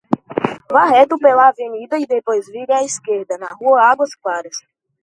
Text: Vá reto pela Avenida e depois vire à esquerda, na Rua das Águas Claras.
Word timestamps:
Vá 0.67 0.85
reto 0.85 1.15
pela 1.19 1.49
Avenida 1.49 1.99
e 1.99 2.07
depois 2.07 2.47
vire 2.47 2.73
à 2.73 2.83
esquerda, 2.83 3.37
na 3.37 3.49
Rua 3.49 3.79
das 3.81 3.91
Águas 3.91 4.15
Claras. 4.15 4.55